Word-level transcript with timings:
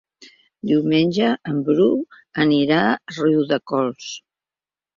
Diumenge 0.69 1.27
en 1.51 1.59
Bru 1.69 1.87
anirà 2.47 2.81
a 2.89 2.99
Riudecols. 3.21 4.13